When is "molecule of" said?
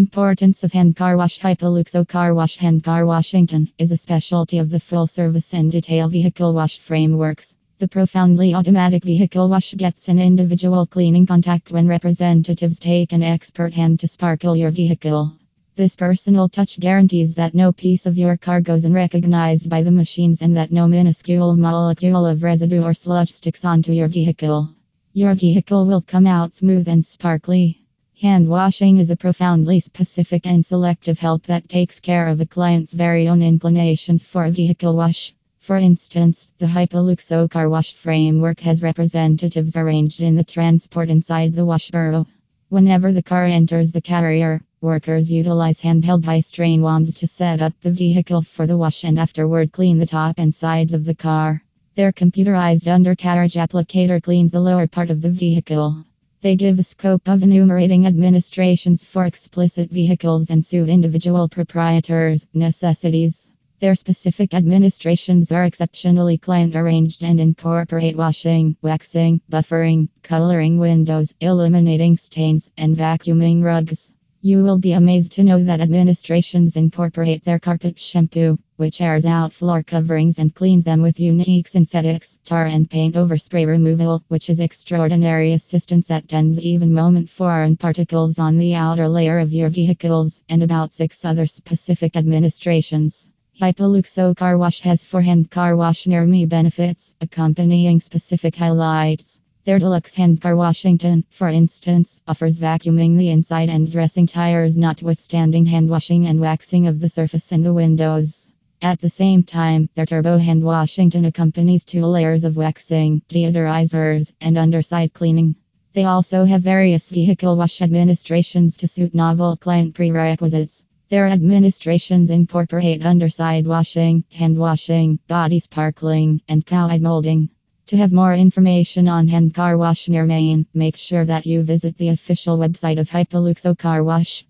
21.56-22.42